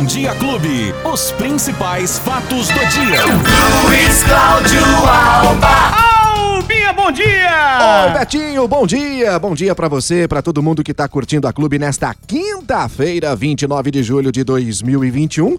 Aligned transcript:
Bom 0.00 0.06
Dia 0.06 0.34
Clube. 0.36 0.94
Os 1.04 1.30
principais 1.32 2.18
fatos 2.18 2.68
do 2.68 2.86
dia. 2.86 3.22
Luiz 3.84 4.22
Cláudio 4.22 4.82
Alba. 5.06 6.09
Bom 7.10 7.14
dia! 7.14 8.06
Oi, 8.06 8.18
Betinho, 8.20 8.68
bom 8.68 8.86
dia! 8.86 9.36
Bom 9.40 9.52
dia 9.52 9.74
pra 9.74 9.88
você, 9.88 10.28
pra 10.28 10.40
todo 10.40 10.62
mundo 10.62 10.80
que 10.84 10.94
tá 10.94 11.08
curtindo 11.08 11.48
a 11.48 11.52
clube 11.52 11.76
nesta 11.76 12.14
quinta-feira, 12.14 13.34
29 13.34 13.90
de 13.90 14.00
julho 14.04 14.30
de 14.30 14.44
2021. 14.44 15.56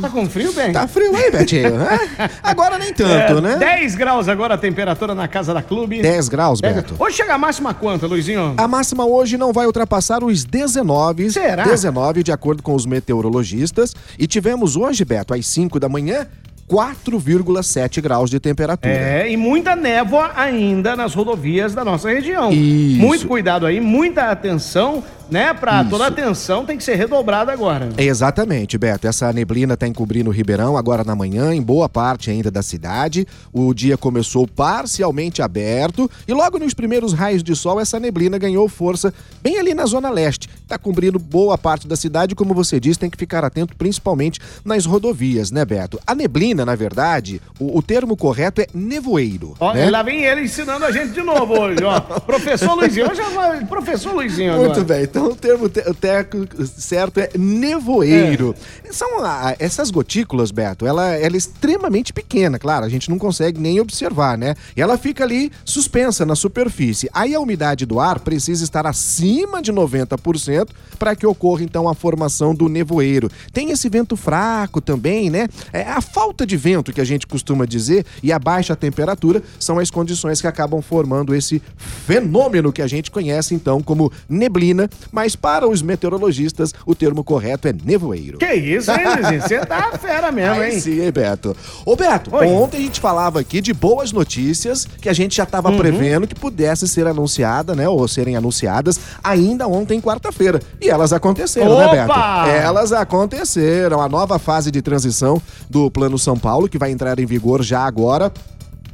Tá 0.00 0.08
com 0.08 0.24
frio, 0.26 0.50
bem? 0.54 0.72
Tá 0.72 0.88
frio 0.88 1.14
aí, 1.14 1.30
Betinho? 1.30 1.76
né? 1.76 1.98
Agora 2.42 2.78
nem 2.78 2.90
tanto, 2.94 3.36
É, 3.36 3.40
né? 3.42 3.56
10 3.58 3.96
graus 3.96 4.28
agora 4.28 4.54
a 4.54 4.58
temperatura 4.58 5.14
na 5.14 5.28
casa 5.28 5.52
da 5.52 5.60
clube. 5.60 6.00
10 6.00 6.28
graus, 6.30 6.62
10 6.62 6.74
Beto. 6.76 6.94
Hoje 6.98 7.16
chega 7.18 7.34
a 7.34 7.38
máxima 7.38 7.74
quanto, 7.74 8.06
Luizinho? 8.06 8.54
A 8.56 8.66
máxima 8.66 9.04
hoje 9.04 9.36
não 9.36 9.52
vai 9.52 9.66
ultrapassar 9.66 10.24
os 10.24 10.42
19. 10.42 11.30
Será? 11.32 11.64
19, 11.64 12.22
de 12.22 12.32
acordo 12.32 12.62
com 12.62 12.74
os 12.74 12.86
meteorologistas. 12.86 13.94
E 14.18 14.26
tivemos 14.26 14.74
hoje, 14.74 15.04
Beto, 15.04 15.34
às 15.34 15.46
5 15.46 15.78
da 15.78 15.86
manhã, 15.86 16.26
4,7 16.68 18.00
graus 18.02 18.28
de 18.28 18.38
temperatura. 18.38 18.92
É, 18.92 19.30
e 19.30 19.36
muita 19.36 19.74
névoa 19.74 20.32
ainda 20.36 20.94
nas 20.94 21.14
rodovias 21.14 21.74
da 21.74 21.84
nossa 21.84 22.10
região. 22.10 22.52
Isso. 22.52 23.00
Muito 23.00 23.26
cuidado 23.26 23.64
aí, 23.64 23.80
muita 23.80 24.30
atenção, 24.30 25.02
né? 25.30 25.52
Pra 25.54 25.80
Isso. 25.80 25.90
toda 25.90 26.04
a 26.04 26.08
atenção 26.08 26.64
tem 26.64 26.76
que 26.76 26.84
ser 26.84 26.94
redobrada 26.96 27.52
agora. 27.52 27.90
Exatamente, 27.96 28.78
Beto. 28.78 29.06
Essa 29.06 29.32
neblina 29.32 29.74
está 29.74 29.86
encobrindo 29.86 30.30
o 30.30 30.32
Ribeirão 30.32 30.76
agora 30.76 31.04
na 31.04 31.14
manhã, 31.14 31.54
em 31.54 31.62
boa 31.62 31.88
parte 31.88 32.30
ainda 32.30 32.50
da 32.50 32.62
cidade. 32.62 33.26
O 33.52 33.72
dia 33.74 33.96
começou 33.96 34.46
parcialmente 34.46 35.42
aberto 35.42 36.10
e 36.26 36.32
logo 36.32 36.58
nos 36.58 36.74
primeiros 36.74 37.12
raios 37.12 37.42
de 37.42 37.54
sol 37.54 37.80
essa 37.80 37.98
neblina 38.00 38.38
ganhou 38.38 38.68
força 38.68 39.12
bem 39.42 39.58
ali 39.58 39.74
na 39.74 39.86
zona 39.86 40.10
leste. 40.10 40.48
Está 40.62 40.78
cobrindo 40.78 41.18
boa 41.18 41.56
parte 41.56 41.88
da 41.88 41.96
cidade, 41.96 42.34
como 42.34 42.54
você 42.54 42.78
disse, 42.78 42.98
tem 42.98 43.10
que 43.10 43.16
ficar 43.16 43.44
atento 43.44 43.74
principalmente 43.76 44.40
nas 44.64 44.84
rodovias, 44.84 45.50
né, 45.50 45.64
Beto? 45.64 45.98
A 46.06 46.14
neblina, 46.14 46.64
na 46.64 46.74
verdade, 46.74 47.40
o, 47.58 47.78
o 47.78 47.82
termo 47.82 48.16
correto 48.16 48.60
é 48.60 48.66
nevoeiro. 48.74 49.54
Ó, 49.58 49.72
né? 49.72 49.90
lá 49.90 50.02
vem 50.02 50.24
ele 50.24 50.42
ensinando 50.42 50.84
a 50.84 50.92
gente 50.92 51.12
de 51.12 51.22
novo 51.22 51.58
hoje, 51.58 51.82
ó. 51.84 52.00
Professor 52.20 52.74
Luizinho, 52.74 53.10
hoje 53.10 53.20
é 53.20 53.64
professor 53.64 54.14
Luizinho 54.14 54.52
agora. 54.52 54.68
Muito 54.68 54.84
bem, 54.84 55.02
então 55.02 55.17
o 55.22 55.34
termo 55.34 55.68
te- 55.68 55.82
técnico 55.94 56.64
certo 56.66 57.18
é 57.18 57.30
nevoeiro. 57.36 58.54
São 58.90 59.24
ah, 59.24 59.54
essas 59.58 59.90
gotículas, 59.90 60.50
Beto, 60.50 60.86
ela, 60.86 61.14
ela 61.14 61.34
é 61.34 61.38
extremamente 61.38 62.12
pequena, 62.12 62.58
claro, 62.58 62.84
a 62.84 62.88
gente 62.88 63.10
não 63.10 63.18
consegue 63.18 63.60
nem 63.60 63.80
observar, 63.80 64.36
né? 64.36 64.54
E 64.76 64.82
ela 64.82 64.96
fica 64.98 65.24
ali 65.24 65.52
suspensa 65.64 66.24
na 66.24 66.34
superfície. 66.34 67.08
Aí 67.12 67.34
a 67.34 67.40
umidade 67.40 67.86
do 67.86 68.00
ar 68.00 68.20
precisa 68.20 68.64
estar 68.64 68.86
acima 68.86 69.60
de 69.62 69.72
90% 69.72 70.68
para 70.98 71.14
que 71.14 71.26
ocorra 71.26 71.62
então 71.62 71.88
a 71.88 71.94
formação 71.94 72.54
do 72.54 72.68
nevoeiro. 72.68 73.30
Tem 73.52 73.70
esse 73.70 73.88
vento 73.88 74.16
fraco 74.16 74.80
também, 74.80 75.30
né? 75.30 75.48
É 75.72 75.82
a 75.82 76.00
falta 76.00 76.46
de 76.46 76.56
vento 76.56 76.92
que 76.92 77.00
a 77.00 77.04
gente 77.04 77.26
costuma 77.26 77.64
dizer 77.64 78.04
e 78.22 78.32
a 78.32 78.38
baixa 78.38 78.74
temperatura 78.76 79.42
são 79.58 79.78
as 79.78 79.90
condições 79.90 80.40
que 80.40 80.46
acabam 80.46 80.80
formando 80.82 81.34
esse 81.34 81.62
fenômeno 81.76 82.72
que 82.72 82.82
a 82.82 82.86
gente 82.86 83.10
conhece 83.10 83.54
então 83.54 83.82
como 83.82 84.12
neblina, 84.28 84.88
mas 85.12 85.34
para 85.36 85.68
os 85.68 85.82
meteorologistas 85.82 86.74
o 86.86 86.94
termo 86.94 87.22
correto 87.24 87.68
é 87.68 87.74
nevoeiro. 87.84 88.38
Que 88.38 88.52
isso, 88.54 88.90
hein, 88.90 89.04
Luizinho? 89.16 89.42
Você 89.42 89.58
tá 89.66 89.92
fera 89.98 90.30
mesmo, 90.32 90.60
Aí 90.62 90.74
hein? 90.74 90.80
sim, 90.80 91.00
hein, 91.00 91.10
Beto? 91.12 91.56
Ô, 91.84 91.96
Beto, 91.96 92.34
Oi. 92.34 92.46
ontem 92.46 92.76
a 92.78 92.80
gente 92.80 93.00
falava 93.00 93.40
aqui 93.40 93.60
de 93.60 93.72
boas 93.72 94.12
notícias 94.12 94.86
que 95.00 95.08
a 95.08 95.12
gente 95.12 95.36
já 95.36 95.42
Uhum. 95.42 95.48
estava 95.48 95.72
prevendo 95.72 96.26
que 96.26 96.34
pudesse 96.34 96.86
ser 96.86 97.06
anunciada, 97.06 97.74
né? 97.74 97.88
Ou 97.88 98.06
serem 98.06 98.36
anunciadas 98.36 99.00
ainda 99.24 99.66
ontem, 99.66 100.00
quarta-feira. 100.00 100.60
E 100.80 100.88
elas 100.90 101.12
aconteceram, 101.12 101.78
né, 101.78 101.88
Beto? 101.90 102.10
Opa! 102.12 102.48
Elas 102.48 102.92
aconteceram. 102.92 104.00
A 104.00 104.08
nova 104.08 104.38
fase 104.38 104.70
de 104.70 104.82
transição 104.82 105.40
do 105.68 105.90
Plano 105.90 106.18
São 106.18 106.36
Paulo, 106.38 106.68
que 106.68 106.78
vai 106.78 106.90
entrar 106.90 107.18
em 107.18 107.26
vigor 107.26 107.62
já 107.62 107.80
agora. 107.80 108.32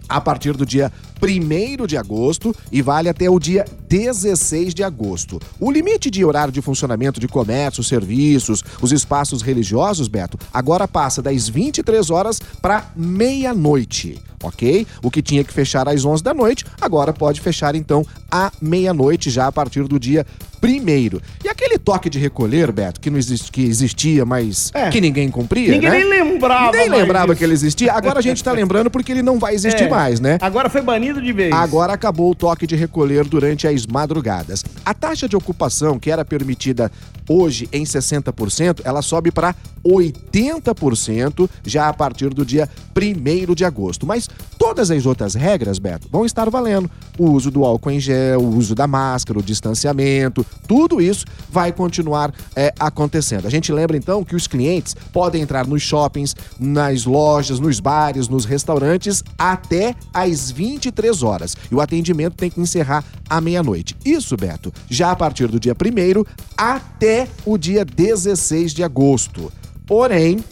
A 0.08 0.20
partir 0.20 0.56
do 0.56 0.66
dia 0.66 0.92
1 1.22 1.86
de 1.86 1.96
agosto 1.96 2.54
e 2.70 2.82
vale 2.82 3.08
até 3.08 3.28
o 3.30 3.38
dia 3.38 3.64
16 3.88 4.74
de 4.74 4.82
agosto. 4.82 5.40
O 5.58 5.70
limite 5.70 6.10
de 6.10 6.24
horário 6.24 6.52
de 6.52 6.60
funcionamento 6.60 7.18
de 7.18 7.28
comércio, 7.28 7.82
serviços, 7.82 8.62
os 8.80 8.92
espaços 8.92 9.40
religiosos, 9.40 10.08
Beto, 10.08 10.38
agora 10.52 10.86
passa 10.86 11.22
das 11.22 11.48
23 11.48 12.10
horas 12.10 12.40
para 12.60 12.90
meia-noite, 12.94 14.20
ok? 14.42 14.86
O 15.02 15.10
que 15.10 15.22
tinha 15.22 15.44
que 15.44 15.52
fechar 15.52 15.88
às 15.88 16.04
11 16.04 16.22
da 16.22 16.34
noite, 16.34 16.64
agora 16.80 17.12
pode 17.12 17.40
fechar 17.40 17.74
então 17.74 18.06
à 18.30 18.52
meia-noite, 18.60 19.30
já 19.30 19.46
a 19.46 19.52
partir 19.52 19.86
do 19.88 19.98
dia 19.98 20.26
primeiro. 20.64 21.20
E 21.44 21.48
aquele 21.48 21.78
toque 21.78 22.08
de 22.08 22.18
recolher, 22.18 22.72
Beto, 22.72 22.98
que, 22.98 23.10
não 23.10 23.18
existe, 23.18 23.52
que 23.52 23.60
existia, 23.62 24.24
mas 24.24 24.70
É. 24.72 24.88
que 24.88 24.98
ninguém 24.98 25.30
cumpria, 25.30 25.70
Ninguém 25.72 25.90
né? 25.90 25.98
nem 26.04 26.08
lembrava 26.32 26.72
Nem 26.72 26.88
lembrava 26.88 27.26
disso. 27.26 27.38
que 27.38 27.44
ele 27.44 27.52
existia. 27.52 27.92
Agora 27.92 28.18
a 28.18 28.22
gente 28.22 28.42
tá 28.42 28.50
lembrando 28.52 28.90
porque 28.90 29.12
ele 29.12 29.20
não 29.22 29.38
vai 29.38 29.54
existir 29.54 29.84
É. 29.84 29.88
mais, 29.90 30.20
né? 30.20 30.38
Agora 30.40 30.70
foi 30.70 30.80
banido 30.80 31.20
de 31.20 31.32
vez. 31.34 31.52
Agora 31.52 31.92
acabou 31.92 32.30
o 32.30 32.34
toque 32.34 32.66
de 32.66 32.74
recolher 32.76 33.24
durante 33.26 33.66
as 33.68 33.86
madrugadas. 33.86 34.64
A 34.86 34.94
taxa 34.94 35.28
de 35.28 35.36
ocupação, 35.36 35.98
que 35.98 36.10
era 36.10 36.24
permitida 36.24 36.90
hoje 37.28 37.68
em 37.70 37.84
60%, 37.84 38.80
ela 38.84 39.02
sobe 39.02 39.30
para 39.30 39.54
80% 39.86 41.48
já 41.64 41.88
a 41.88 41.92
partir 41.92 42.30
do 42.32 42.44
dia 42.44 42.68
1 42.96 43.54
de 43.54 43.64
agosto. 43.64 44.06
Mas 44.06 44.28
todas 44.58 44.90
as 44.90 45.04
outras 45.06 45.34
regras, 45.34 45.78
Beto, 45.78 46.08
vão 46.10 46.24
estar 46.24 46.48
valendo. 46.50 46.90
O 47.18 47.30
uso 47.30 47.50
do 47.50 47.64
álcool 47.64 47.90
em 47.90 48.00
gel, 48.00 48.40
o 48.40 48.56
uso 48.56 48.74
da 48.74 48.86
máscara, 48.86 49.38
o 49.38 49.42
distanciamento, 49.42 50.44
tudo 50.66 51.00
isso 51.00 51.24
vai 51.50 51.72
continuar 51.72 52.32
é, 52.56 52.72
acontecendo. 52.78 53.46
A 53.46 53.50
gente 53.50 53.72
lembra 53.72 53.96
então 53.96 54.24
que 54.24 54.34
os 54.34 54.46
clientes 54.46 54.94
podem 55.12 55.42
entrar 55.42 55.66
nos 55.66 55.82
shoppings, 55.82 56.34
nas 56.58 57.04
lojas, 57.04 57.60
nos 57.60 57.80
bares, 57.80 58.28
nos 58.28 58.44
restaurantes 58.44 59.22
até 59.38 59.94
às 60.12 60.50
23 60.50 61.22
horas. 61.22 61.56
E 61.70 61.74
o 61.74 61.80
atendimento 61.80 62.36
tem 62.36 62.50
que 62.50 62.60
encerrar 62.60 63.04
à 63.28 63.40
meia-noite. 63.40 63.96
Isso, 64.04 64.36
Beto, 64.36 64.72
já 64.88 65.10
a 65.10 65.16
partir 65.16 65.48
do 65.48 65.60
dia 65.60 65.74
1 65.74 66.24
até 66.56 67.28
o 67.44 67.58
dia 67.58 67.84
16 67.84 68.72
de 68.72 68.82
agosto. 68.82 69.52
Porém, 69.86 70.42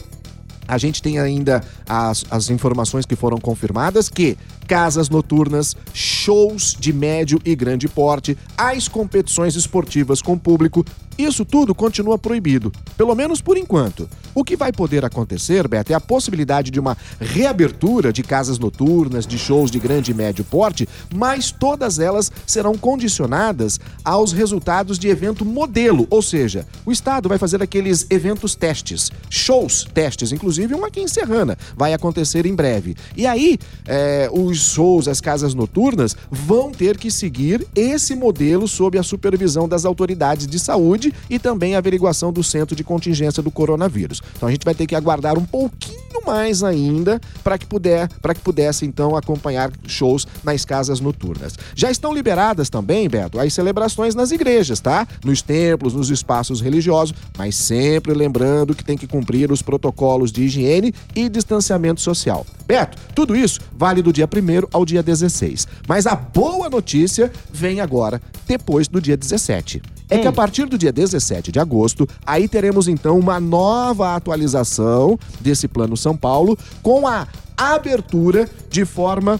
a 0.67 0.77
gente 0.77 1.01
tem 1.01 1.19
ainda 1.19 1.63
as, 1.87 2.23
as 2.29 2.49
informações 2.49 3.05
que 3.05 3.15
foram 3.15 3.37
confirmadas 3.37 4.09
que 4.09 4.37
casas 4.67 5.09
noturnas, 5.09 5.75
shows 5.93 6.75
de 6.79 6.91
médio 6.91 7.39
e 7.45 7.55
grande 7.55 7.87
porte, 7.87 8.37
as 8.57 8.87
competições 8.87 9.55
esportivas 9.55 10.21
com 10.21 10.37
público, 10.37 10.85
isso 11.17 11.45
tudo 11.45 11.75
continua 11.75 12.17
proibido, 12.17 12.71
pelo 12.97 13.13
menos 13.13 13.39
por 13.39 13.57
enquanto. 13.57 14.09
O 14.33 14.43
que 14.43 14.55
vai 14.55 14.71
poder 14.71 15.05
acontecer, 15.05 15.67
Beto, 15.67 15.91
é 15.91 15.95
a 15.95 15.99
possibilidade 15.99 16.71
de 16.71 16.79
uma 16.79 16.97
reabertura 17.19 18.11
de 18.11 18.23
casas 18.23 18.57
noturnas, 18.57 19.27
de 19.27 19.37
shows 19.37 19.69
de 19.69 19.79
grande 19.79 20.11
e 20.11 20.13
médio 20.13 20.43
porte, 20.43 20.89
mas 21.13 21.51
todas 21.51 21.99
elas 21.99 22.31
serão 22.47 22.75
condicionadas 22.75 23.79
aos 24.03 24.31
resultados 24.31 24.97
de 24.97 25.07
evento 25.07 25.45
modelo, 25.45 26.07
ou 26.09 26.21
seja, 26.21 26.65
o 26.85 26.91
Estado 26.91 27.29
vai 27.29 27.37
fazer 27.37 27.61
aqueles 27.61 28.07
eventos 28.09 28.55
testes, 28.55 29.11
shows 29.29 29.85
testes, 29.93 30.31
inclusive 30.31 30.73
um 30.73 30.83
aqui 30.83 30.99
em 30.99 31.07
Serrana, 31.07 31.57
vai 31.75 31.93
acontecer 31.93 32.45
em 32.45 32.55
breve. 32.55 32.95
E 33.15 33.27
aí, 33.27 33.59
é, 33.85 34.29
os 34.53 34.59
shows, 34.59 35.07
as 35.07 35.19
casas 35.19 35.53
noturnas 35.53 36.15
vão 36.31 36.71
ter 36.71 36.97
que 36.97 37.11
seguir 37.11 37.67
esse 37.75 38.15
modelo 38.15 38.67
sob 38.67 38.97
a 38.97 39.03
supervisão 39.03 39.67
das 39.67 39.83
autoridades 39.83 40.47
de 40.47 40.59
saúde 40.59 41.13
e 41.29 41.37
também 41.37 41.75
a 41.75 41.79
averiguação 41.79 42.31
do 42.31 42.43
centro 42.43 42.75
de 42.75 42.83
contingência 42.83 43.43
do 43.43 43.51
coronavírus. 43.51 44.21
Então 44.37 44.47
a 44.47 44.51
gente 44.51 44.63
vai 44.63 44.75
ter 44.75 44.85
que 44.85 44.95
aguardar 44.95 45.37
um 45.37 45.45
pouquinho 45.45 46.03
mais 46.25 46.63
ainda 46.63 47.19
para 47.43 47.57
que 47.57 47.65
puder, 47.65 48.07
para 48.21 48.33
que 48.33 48.41
pudesse 48.41 48.85
então 48.85 49.15
acompanhar 49.15 49.71
shows 49.85 50.27
nas 50.43 50.63
casas 50.63 50.99
noturnas. 50.99 51.55
Já 51.75 51.89
estão 51.91 52.13
liberadas 52.13 52.69
também, 52.69 53.09
Beto, 53.09 53.39
as 53.39 53.53
celebrações 53.53 54.15
nas 54.15 54.31
igrejas, 54.31 54.79
tá? 54.79 55.07
Nos 55.25 55.41
templos, 55.41 55.93
nos 55.93 56.09
espaços 56.09 56.61
religiosos, 56.61 57.15
mas 57.37 57.55
sempre 57.55 58.13
lembrando 58.13 58.75
que 58.75 58.83
tem 58.83 58.97
que 58.97 59.07
cumprir 59.07 59.51
os 59.51 59.61
protocolos 59.61 60.31
de 60.31 60.43
higiene 60.43 60.93
e 61.15 61.27
distanciamento 61.27 61.99
social. 61.99 62.45
Beto, 62.65 62.97
tudo 63.13 63.35
isso 63.35 63.59
vale 63.75 64.01
do 64.01 64.13
dia 64.13 64.27
1 64.27 64.42
ao 64.71 64.85
dia 64.85 65.01
16. 65.01 65.67
Mas 65.87 66.05
a 66.05 66.15
boa 66.15 66.69
notícia 66.69 67.31
vem 67.51 67.79
agora, 67.79 68.21
depois 68.47 68.87
do 68.87 69.01
dia 69.01 69.17
17 69.17 69.81
é 70.09 70.19
que 70.19 70.27
a 70.27 70.31
partir 70.31 70.65
do 70.65 70.77
dia 70.77 70.91
17 70.91 71.51
de 71.51 71.59
agosto, 71.59 72.07
aí 72.25 72.47
teremos 72.47 72.87
então 72.87 73.17
uma 73.17 73.39
nova 73.39 74.15
atualização 74.15 75.17
desse 75.39 75.67
Plano 75.67 75.97
São 75.97 76.15
Paulo 76.15 76.57
com 76.83 77.07
a 77.07 77.27
abertura 77.57 78.47
de 78.69 78.85
forma 78.85 79.39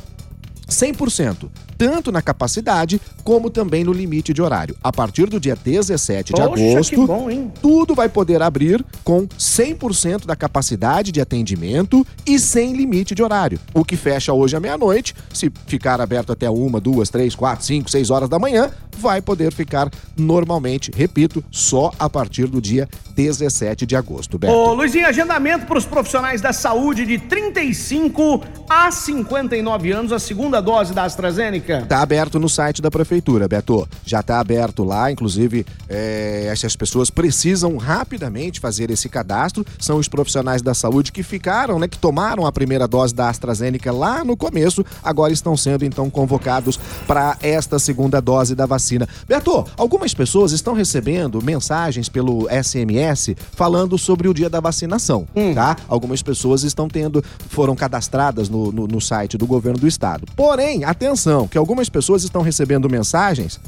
100%, 0.67 1.49
tanto 1.83 2.13
na 2.13 2.21
capacidade 2.21 3.01
como 3.25 3.49
também 3.49 3.83
no 3.83 3.91
limite 3.91 4.33
de 4.33 4.41
horário. 4.41 4.73
A 4.81 4.89
partir 4.89 5.25
do 5.27 5.37
dia 5.37 5.53
17 5.53 6.33
de 6.33 6.41
Poxa, 6.41 6.63
agosto, 6.63 7.05
bom, 7.05 7.51
tudo 7.61 7.93
vai 7.93 8.07
poder 8.07 8.41
abrir 8.41 8.85
com 9.03 9.27
100% 9.27 10.25
da 10.25 10.33
capacidade 10.33 11.11
de 11.11 11.19
atendimento 11.19 12.07
e 12.25 12.39
sem 12.39 12.71
limite 12.71 13.13
de 13.13 13.21
horário. 13.21 13.59
O 13.73 13.83
que 13.83 13.97
fecha 13.97 14.31
hoje 14.31 14.55
à 14.55 14.61
meia-noite, 14.61 15.13
se 15.33 15.51
ficar 15.67 15.99
aberto 15.99 16.31
até 16.31 16.49
uma, 16.49 16.79
duas, 16.79 17.09
três, 17.09 17.35
quatro, 17.35 17.65
cinco, 17.65 17.91
seis 17.91 18.09
horas 18.09 18.29
da 18.29 18.39
manhã, 18.39 18.71
vai 18.97 19.21
poder 19.21 19.51
ficar 19.51 19.89
normalmente, 20.17 20.91
repito, 20.93 21.43
só 21.51 21.91
a 21.97 22.09
partir 22.09 22.47
do 22.47 22.61
dia 22.61 22.87
17 23.15 23.85
de 23.85 23.95
agosto. 23.95 24.37
Beto. 24.37 24.53
Ô, 24.53 24.73
Luizinho, 24.73 25.07
agendamento 25.07 25.65
para 25.65 25.77
os 25.77 25.85
profissionais 25.85 26.41
da 26.41 26.53
saúde 26.53 27.05
de 27.05 27.17
35 27.17 28.43
a 28.69 28.91
59 28.91 29.91
anos, 29.91 30.11
a 30.11 30.19
segunda 30.19 30.61
dose 30.61 30.93
da 30.93 31.03
AstraZeneca. 31.03 31.85
Tá 31.87 32.01
aberto 32.01 32.39
no 32.39 32.49
site 32.49 32.81
da 32.81 32.89
prefeitura, 32.89 33.47
Beto. 33.47 33.87
Já 34.05 34.21
tá 34.23 34.39
aberto 34.39 34.83
lá, 34.83 35.11
inclusive 35.11 35.65
é, 35.89 36.47
essas 36.51 36.75
pessoas 36.75 37.09
precisam 37.09 37.77
rapidamente 37.77 38.59
fazer 38.59 38.89
esse 38.89 39.09
cadastro. 39.09 39.65
São 39.79 39.97
os 39.97 40.07
profissionais 40.07 40.61
da 40.61 40.73
saúde 40.73 41.11
que 41.11 41.23
ficaram, 41.23 41.79
né, 41.79 41.87
que 41.87 41.97
tomaram 41.97 42.45
a 42.45 42.51
primeira 42.51 42.87
dose 42.87 43.13
da 43.13 43.29
AstraZeneca 43.29 43.91
lá 43.91 44.23
no 44.23 44.35
começo, 44.35 44.85
agora 45.03 45.33
estão 45.33 45.55
sendo 45.55 45.85
então 45.85 46.09
convocados 46.09 46.79
para 47.07 47.37
esta 47.41 47.79
segunda 47.79 48.21
dose 48.21 48.55
da 48.55 48.65
vacina. 48.65 48.82
Beto, 49.27 49.65
algumas 49.77 50.13
pessoas 50.13 50.51
estão 50.51 50.73
recebendo 50.73 51.41
mensagens 51.43 52.09
pelo 52.09 52.47
SMS 52.49 53.35
falando 53.55 53.97
sobre 53.97 54.27
o 54.27 54.33
dia 54.33 54.49
da 54.49 54.59
vacinação, 54.59 55.27
tá? 55.55 55.75
Algumas 55.87 56.21
pessoas 56.21 56.63
estão 56.63 56.87
tendo, 56.87 57.23
foram 57.49 57.75
cadastradas 57.75 58.49
no, 58.49 58.71
no, 58.71 58.87
no 58.87 58.99
site 59.01 59.37
do 59.37 59.45
governo 59.47 59.79
do 59.79 59.87
estado. 59.87 60.25
Porém, 60.35 60.83
atenção, 60.83 61.47
que 61.47 61.57
algumas 61.57 61.89
pessoas 61.89 62.23
estão 62.23 62.41
recebendo 62.41 62.89
mensagens 62.89 63.59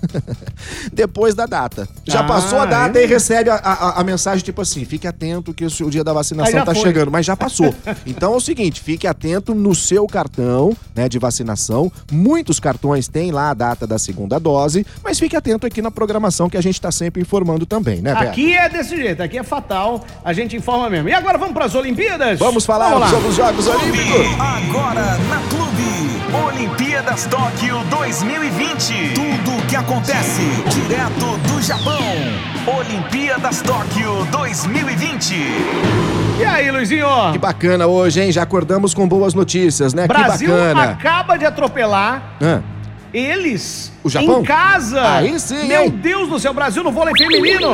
depois 0.91 1.35
da 1.35 1.45
data. 1.45 1.87
Já 2.05 2.19
Ah, 2.21 2.23
passou 2.23 2.59
a 2.59 2.65
data 2.65 2.99
é? 2.99 3.03
e 3.03 3.07
recebe 3.07 3.49
a, 3.49 3.55
a- 3.55 3.99
a 3.99 4.03
mensagem 4.03 4.43
tipo 4.43 4.61
assim: 4.61 4.83
fique 4.85 5.07
atento 5.07 5.53
que 5.53 5.65
o 5.65 5.89
dia 5.89 6.03
da 6.03 6.13
vacinação 6.13 6.63
tá 6.65 6.73
foi. 6.73 6.83
chegando, 6.83 7.11
mas 7.11 7.25
já 7.25 7.35
passou. 7.35 7.73
Então 8.05 8.33
é 8.33 8.37
o 8.37 8.39
seguinte: 8.41 8.81
fique 8.81 9.07
atento 9.07 9.53
no 9.53 9.73
seu 9.75 10.05
cartão 10.07 10.75
né, 10.95 11.07
de 11.09 11.17
vacinação. 11.19 11.91
Muitos 12.11 12.59
cartões 12.59 13.07
têm 13.07 13.31
lá 13.31 13.49
a 13.49 13.53
data 13.53 13.85
da 13.87 13.97
segunda 13.97 14.39
dose, 14.39 14.85
mas 15.05 15.19
fique 15.19 15.35
atento 15.35 15.67
aqui 15.67 15.81
na 15.81 15.91
programação 15.91 16.49
que 16.49 16.57
a 16.57 16.61
gente 16.61 16.81
tá 16.81 16.91
sempre 16.91 17.21
informando 17.21 17.65
também, 17.65 18.01
né, 18.01 18.13
Beto? 18.13 18.25
Aqui 18.25 18.53
é 18.57 18.67
desse 18.67 18.97
jeito, 18.97 19.21
aqui 19.21 19.37
é 19.37 19.43
fatal, 19.43 20.03
a 20.23 20.33
gente 20.33 20.55
informa 20.57 20.89
mesmo. 20.89 21.07
E 21.07 21.13
agora 21.13 21.37
vamos 21.37 21.53
para 21.53 21.65
as 21.65 21.75
Olimpíadas? 21.75 22.39
Vamos 22.39 22.65
falar 22.65 22.89
Vamos 22.89 23.09
sobre 23.09 23.27
os 23.29 23.35
Jogos 23.35 23.67
Olímpicos. 23.67 24.25
Agora 24.39 25.17
na 25.29 25.37
Clube. 25.47 25.85
Olimpíadas 26.47 27.27
Tóquio 27.27 27.79
2020. 27.89 29.13
Tudo 29.13 29.57
o 29.57 29.67
que 29.67 29.75
acontece 29.75 30.41
direto 30.69 31.37
do 31.47 31.61
Japão. 31.61 32.01
Olimpíadas 32.77 33.61
Tóquio 33.61 34.25
2020. 34.31 35.33
E 36.39 36.43
aí, 36.43 36.69
Luizinho? 36.71 37.07
Que 37.31 37.37
bacana 37.37 37.87
hoje, 37.87 38.21
hein? 38.21 38.31
Já 38.31 38.43
acordamos 38.43 38.93
com 38.93 39.07
boas 39.07 39.33
notícias, 39.33 39.93
né? 39.93 40.07
Brasil 40.07 40.49
que 40.49 40.53
bacana. 40.53 40.91
acaba 40.91 41.37
de 41.37 41.45
atropelar 41.45 42.35
Hã? 42.41 42.61
Eles 43.17 43.91
O 44.03 44.09
Japão? 44.09 44.41
em 44.41 44.43
casa. 44.43 45.15
Aí 45.17 45.39
sim, 45.39 45.67
Meu 45.67 45.83
hein? 45.83 45.89
Deus 45.89 46.27
do 46.29 46.39
céu, 46.39 46.53
Brasil 46.53 46.83
no 46.83 46.91
vôlei 46.91 47.13
feminino. 47.17 47.73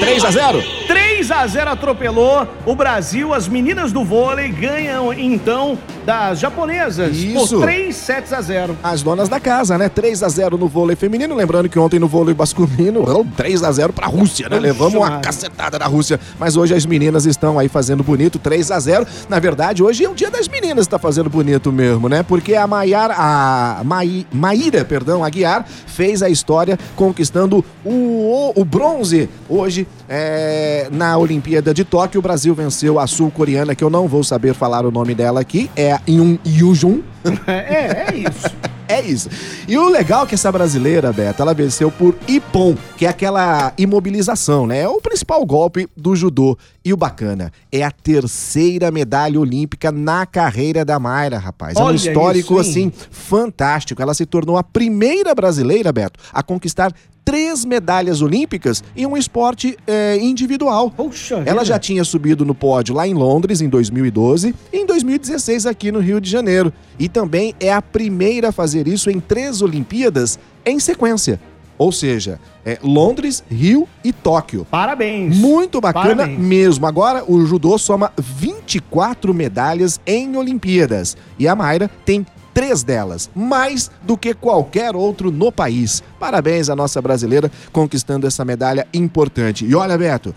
3 0.00 0.24
a 0.24 0.30
0 0.30 0.62
3 0.86 1.09
a 1.28 1.44
0 1.46 1.70
atropelou 1.70 2.46
o 2.64 2.74
Brasil. 2.74 3.34
As 3.34 3.48
meninas 3.48 3.90
do 3.92 4.04
vôlei 4.04 4.48
ganham 4.48 5.12
então 5.12 5.76
das 6.06 6.38
japonesas 6.38 7.16
Isso. 7.16 7.56
por 7.56 7.62
3 7.62 7.94
sets 7.94 8.32
a 8.32 8.40
0. 8.40 8.76
As 8.82 9.02
donas 9.02 9.28
da 9.28 9.40
casa, 9.40 9.76
né? 9.76 9.88
3 9.88 10.22
a 10.22 10.28
0 10.28 10.56
no 10.56 10.68
vôlei 10.68 10.96
feminino. 10.96 11.34
Lembrando 11.34 11.68
que 11.68 11.78
ontem 11.78 11.98
no 11.98 12.08
vôlei 12.08 12.34
masculino, 12.34 13.04
3 13.36 13.62
a 13.64 13.72
0 13.72 13.92
pra 13.92 14.06
Rússia, 14.06 14.48
né? 14.48 14.58
Levamos 14.58 14.94
uma 14.94 15.18
cacetada 15.18 15.78
da 15.78 15.86
Rússia. 15.86 16.18
Mas 16.38 16.56
hoje 16.56 16.74
as 16.74 16.86
meninas 16.86 17.26
estão 17.26 17.58
aí 17.58 17.68
fazendo 17.68 18.02
bonito, 18.02 18.38
3 18.38 18.70
a 18.70 18.78
0 18.78 19.06
Na 19.28 19.38
verdade, 19.38 19.82
hoje 19.82 20.04
é 20.04 20.08
o 20.08 20.14
dia 20.14 20.30
das 20.30 20.48
meninas 20.48 20.86
que 20.86 20.90
tá 20.90 20.98
fazendo 20.98 21.28
bonito 21.28 21.72
mesmo, 21.72 22.08
né? 22.08 22.22
Porque 22.22 22.54
a 22.54 22.66
Maiara, 22.66 23.14
a 23.16 23.82
Mai, 23.84 24.26
Maíra, 24.32 24.84
perdão, 24.84 25.24
Aguiar, 25.24 25.66
fez 25.86 26.22
a 26.22 26.28
história 26.30 26.78
conquistando 26.94 27.64
o, 27.84 28.52
o 28.54 28.64
bronze 28.64 29.28
hoje 29.48 29.86
é, 30.08 30.88
na 30.90 31.09
Olimpíada 31.18 31.72
de 31.72 31.84
Tóquio. 31.84 32.18
O 32.18 32.22
Brasil 32.22 32.54
venceu 32.54 32.98
a 32.98 33.06
sul-coreana, 33.06 33.74
que 33.74 33.84
eu 33.84 33.90
não 33.90 34.08
vou 34.08 34.24
saber 34.24 34.54
falar 34.54 34.84
o 34.84 34.90
nome 34.90 35.14
dela 35.14 35.40
aqui, 35.40 35.70
é 35.76 35.92
a 35.92 36.00
Yoon 36.08 36.38
Yujun. 36.46 37.00
É, 37.46 38.06
é 38.08 38.16
isso. 38.16 38.48
É 38.90 39.00
isso. 39.02 39.28
E 39.68 39.78
o 39.78 39.88
legal 39.88 40.24
é 40.24 40.26
que 40.26 40.34
essa 40.34 40.50
brasileira, 40.50 41.12
Beto, 41.12 41.40
ela 41.40 41.54
venceu 41.54 41.92
por 41.92 42.12
Ipon, 42.26 42.76
que 42.96 43.06
é 43.06 43.08
aquela 43.08 43.72
imobilização, 43.78 44.66
né? 44.66 44.80
É 44.80 44.88
o 44.88 45.00
principal 45.00 45.46
golpe 45.46 45.88
do 45.96 46.16
judô. 46.16 46.58
E 46.84 46.92
o 46.92 46.96
bacana, 46.96 47.52
é 47.70 47.84
a 47.84 47.90
terceira 47.92 48.90
medalha 48.90 49.38
olímpica 49.38 49.92
na 49.92 50.26
carreira 50.26 50.84
da 50.84 50.98
Mayra, 50.98 51.38
rapaz. 51.38 51.76
é 51.76 51.80
um 51.80 51.84
Olha 51.84 51.94
histórico, 51.94 52.60
isso, 52.60 52.68
assim, 52.68 52.92
fantástico. 53.12 54.02
Ela 54.02 54.12
se 54.12 54.26
tornou 54.26 54.56
a 54.56 54.64
primeira 54.64 55.36
brasileira, 55.36 55.92
Beto, 55.92 56.18
a 56.32 56.42
conquistar 56.42 56.92
três 57.30 57.64
medalhas 57.64 58.22
olímpicas 58.22 58.82
em 58.96 59.06
um 59.06 59.16
esporte 59.16 59.78
eh, 59.86 60.18
individual. 60.20 60.90
Puxa 60.90 61.36
Ela 61.46 61.60
vida. 61.60 61.64
já 61.64 61.78
tinha 61.78 62.02
subido 62.02 62.44
no 62.44 62.56
pódio 62.56 62.92
lá 62.92 63.06
em 63.06 63.14
Londres 63.14 63.60
em 63.60 63.68
2012 63.68 64.52
e 64.72 64.76
em 64.76 64.84
2016 64.84 65.64
aqui 65.64 65.92
no 65.92 66.00
Rio 66.00 66.20
de 66.20 66.28
Janeiro. 66.28 66.72
E 66.98 67.08
também 67.08 67.54
é 67.60 67.72
a 67.72 67.80
primeira 67.80 68.48
a 68.48 68.52
fazer 68.52 68.88
isso 68.88 69.08
em 69.10 69.20
três 69.20 69.62
Olimpíadas 69.62 70.40
em 70.66 70.80
sequência. 70.80 71.40
Ou 71.78 71.92
seja, 71.92 72.40
é 72.66 72.80
Londres, 72.82 73.44
Rio 73.48 73.86
e 74.02 74.12
Tóquio. 74.12 74.66
Parabéns. 74.68 75.36
Muito 75.36 75.80
bacana 75.80 76.16
Parabéns. 76.16 76.38
mesmo. 76.40 76.84
Agora 76.84 77.22
o 77.26 77.46
judô 77.46 77.78
soma 77.78 78.12
24 78.18 79.32
medalhas 79.32 80.00
em 80.04 80.36
Olimpíadas 80.36 81.16
e 81.38 81.46
a 81.46 81.54
Mayra 81.54 81.88
tem 82.04 82.26
três 82.52 82.82
delas, 82.82 83.30
mais 83.34 83.90
do 84.02 84.16
que 84.16 84.34
qualquer 84.34 84.94
outro 84.94 85.30
no 85.30 85.50
país. 85.50 86.02
Parabéns 86.18 86.68
à 86.68 86.76
nossa 86.76 87.00
brasileira 87.00 87.50
conquistando 87.72 88.26
essa 88.26 88.44
medalha 88.44 88.86
importante. 88.92 89.64
E 89.64 89.74
olha, 89.74 89.96
Beto, 89.96 90.34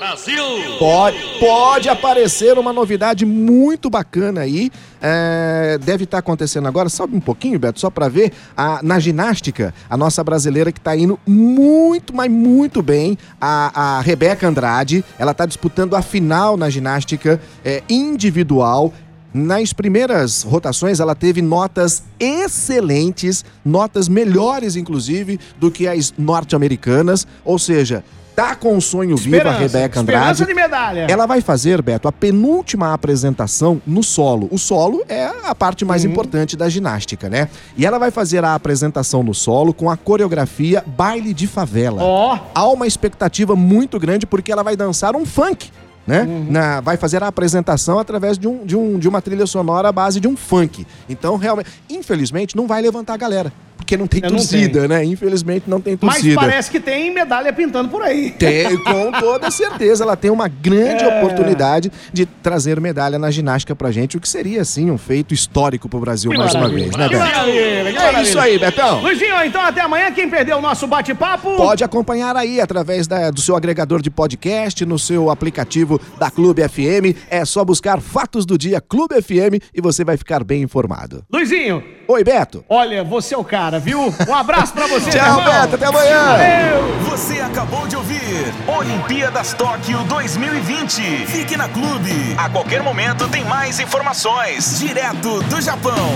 Brasil. 0.00 0.44
Pode, 0.78 1.18
pode 1.38 1.88
aparecer 1.88 2.58
uma 2.58 2.72
novidade 2.72 3.26
muito 3.26 3.90
bacana 3.90 4.40
aí. 4.40 4.70
É, 5.00 5.78
deve 5.82 6.04
estar 6.04 6.18
acontecendo 6.18 6.66
agora. 6.66 6.88
Sobe 6.88 7.14
um 7.14 7.20
pouquinho, 7.20 7.58
Beto, 7.58 7.78
só 7.78 7.90
para 7.90 8.08
ver. 8.08 8.32
A, 8.56 8.80
na 8.82 8.98
ginástica, 8.98 9.74
a 9.88 9.96
nossa 9.96 10.24
brasileira 10.24 10.72
que 10.72 10.78
está 10.78 10.96
indo 10.96 11.20
muito, 11.26 12.14
mas 12.14 12.30
muito 12.30 12.82
bem. 12.82 13.18
A, 13.40 13.98
a 13.98 14.00
Rebeca 14.00 14.48
Andrade, 14.48 15.04
ela 15.18 15.32
está 15.32 15.44
disputando 15.44 15.94
a 15.94 16.02
final 16.02 16.56
na 16.56 16.70
ginástica 16.70 17.40
é, 17.64 17.82
individual. 17.88 18.92
Nas 19.32 19.72
primeiras 19.72 20.42
rotações, 20.42 20.98
ela 21.00 21.14
teve 21.14 21.40
notas 21.40 22.02
excelentes, 22.18 23.44
notas 23.64 24.08
melhores, 24.08 24.76
inclusive, 24.76 25.38
do 25.58 25.70
que 25.70 25.86
as 25.86 26.12
norte-americanas. 26.18 27.26
Ou 27.44 27.58
seja, 27.58 28.02
tá 28.34 28.56
com 28.56 28.76
o 28.76 28.80
sonho 28.80 29.16
vivo 29.16 29.36
a 29.36 29.38
Esperança, 29.38 29.58
Rebeca 29.58 30.00
Esperança 30.00 30.30
Andrade. 30.30 30.46
de 30.46 30.54
medalha. 30.54 31.06
Ela 31.08 31.26
vai 31.26 31.40
fazer, 31.40 31.80
Beto, 31.82 32.08
a 32.08 32.12
penúltima 32.12 32.92
apresentação 32.92 33.80
no 33.86 34.02
solo. 34.02 34.48
O 34.50 34.58
solo 34.58 35.04
é 35.08 35.30
a 35.44 35.54
parte 35.54 35.84
mais 35.84 36.04
importante 36.04 36.56
da 36.56 36.68
ginástica, 36.68 37.28
né? 37.28 37.48
E 37.76 37.86
ela 37.86 37.98
vai 37.98 38.10
fazer 38.10 38.44
a 38.44 38.54
apresentação 38.54 39.22
no 39.22 39.34
solo 39.34 39.72
com 39.72 39.90
a 39.90 39.96
coreografia 39.96 40.82
Baile 40.86 41.32
de 41.32 41.46
Favela. 41.46 42.02
Ó, 42.02 42.38
Há 42.54 42.66
uma 42.68 42.86
expectativa 42.86 43.54
muito 43.54 43.98
grande 44.00 44.26
porque 44.26 44.50
ela 44.50 44.62
vai 44.62 44.74
dançar 44.76 45.14
um 45.14 45.24
funk. 45.24 45.70
Né? 46.06 46.22
Uhum. 46.22 46.46
Na- 46.50 46.80
vai 46.80 46.96
fazer 46.96 47.22
a 47.22 47.26
apresentação 47.28 47.98
através 47.98 48.38
de, 48.38 48.48
um, 48.48 48.64
de, 48.64 48.76
um, 48.76 48.98
de 48.98 49.08
uma 49.08 49.20
trilha 49.22 49.46
sonora 49.46 49.88
à 49.88 49.92
base 49.92 50.18
de 50.18 50.26
um 50.26 50.36
funk. 50.36 50.86
Então, 51.08 51.36
realmente, 51.36 51.68
infelizmente, 51.88 52.56
não 52.56 52.66
vai 52.66 52.80
levantar 52.82 53.14
a 53.14 53.16
galera. 53.16 53.52
Porque 53.80 53.96
não 53.96 54.06
tem 54.06 54.20
não 54.20 54.30
torcida, 54.30 54.86
né? 54.86 55.04
Infelizmente, 55.04 55.64
não 55.66 55.80
tem 55.80 55.98
mas 56.00 56.14
torcida. 56.16 56.40
parece 56.40 56.70
que 56.70 56.78
tem 56.78 57.12
medalha 57.12 57.52
pintando 57.52 57.88
por 57.88 58.02
aí. 58.02 58.30
Tem, 58.30 58.76
com 58.84 59.10
toda 59.12 59.50
certeza. 59.50 60.04
Ela 60.04 60.16
tem 60.16 60.30
uma 60.30 60.46
grande 60.48 61.02
É. 61.04 61.18
oportunidade 61.18 61.90
de 62.12 62.24
trazer 62.26 62.80
medalha 62.80 63.18
na 63.18 63.30
ginástica 63.30 63.74
pra 63.74 63.90
gente, 63.90 64.16
o 64.16 64.20
que 64.20 64.28
seria, 64.28 64.62
assim, 64.62 64.90
um 64.90 64.98
feito 64.98 65.34
histórico 65.34 65.88
pro 65.88 65.98
Brasil 65.98 66.30
Que 66.30 66.38
mais 66.38 66.54
uma 66.54 66.68
vez, 66.68 66.94
né, 66.94 67.08
Beto? 67.08 67.22
É 67.24 68.22
isso 68.22 68.38
aí, 68.38 68.58
Betão. 68.58 69.00
Luizinho, 69.02 69.42
então 69.44 69.60
até 69.62 69.80
amanhã. 69.80 70.10
Quem 70.12 70.28
perdeu 70.28 70.58
o 70.58 70.60
nosso 70.60 70.86
bate-papo? 70.86 71.56
Pode 71.56 71.82
acompanhar 71.84 72.36
aí 72.36 72.60
através 72.60 73.06
da- 73.06 73.30
do 73.30 73.40
seu 73.40 73.56
agregador 73.56 74.00
de 74.02 74.10
podcast, 74.10 74.84
no 74.84 74.98
seu 74.98 75.30
aplicativo 75.30 76.00
da 76.18 76.30
Clube 76.30 76.62
FM. 76.68 77.16
É 77.30 77.44
só 77.44 77.64
buscar 77.64 78.00
Fatos 78.00 78.44
do 78.44 78.56
Dia 78.58 78.80
Clube 78.80 79.20
FM 79.20 79.60
e 79.74 79.80
você 79.80 80.04
vai 80.04 80.16
ficar 80.16 80.42
bem 80.44 80.62
informado. 80.62 81.24
Luizinho, 81.32 81.82
Oi, 82.08 82.24
Beto. 82.24 82.64
olha, 82.68 83.04
você 83.04 83.34
é 83.34 83.38
o 83.38 83.44
cara, 83.44 83.69
viu? 83.78 84.14
Um 84.28 84.34
abraço 84.34 84.72
pra 84.72 84.86
você, 84.86 85.10
Tchau, 85.10 85.26
irmão. 85.38 85.44
Beto. 85.44 85.74
Até 85.76 85.86
amanhã. 85.86 86.26
Valeu. 86.26 87.00
Você 87.10 87.40
acabou 87.40 87.86
de 87.86 87.96
ouvir 87.96 88.52
Olimpíadas 88.66 89.52
Tóquio 89.54 89.98
2020. 90.04 91.26
Fique 91.26 91.56
na 91.56 91.68
Clube. 91.68 92.34
A 92.36 92.48
qualquer 92.48 92.82
momento 92.82 93.28
tem 93.28 93.44
mais 93.44 93.78
informações. 93.80 94.78
Direto 94.78 95.42
do 95.44 95.60
Japão. 95.60 96.10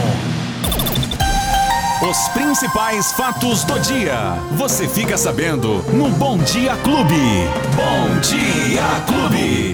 Os 2.02 2.28
principais 2.28 3.12
fatos 3.12 3.64
do 3.64 3.78
dia. 3.80 4.36
Você 4.52 4.86
fica 4.86 5.16
sabendo 5.16 5.82
no 5.92 6.10
Bom 6.10 6.36
Dia 6.38 6.76
Clube. 6.82 7.48
Bom 7.74 8.20
Dia 8.20 8.82
Clube. 9.06 9.72